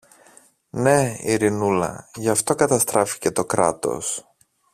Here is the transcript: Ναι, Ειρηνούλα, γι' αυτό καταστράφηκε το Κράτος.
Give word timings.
Ναι, 0.69 1.15
Ειρηνούλα, 1.19 2.09
γι' 2.15 2.29
αυτό 2.29 2.55
καταστράφηκε 2.55 3.31
το 3.31 3.45
Κράτος. 3.45 4.25